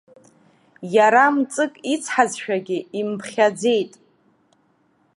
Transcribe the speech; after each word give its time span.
Иара 0.95 1.23
мҵык 1.35 1.73
ицҳазшәагьы 1.93 2.79
имԥхьаӡеит. 2.99 3.93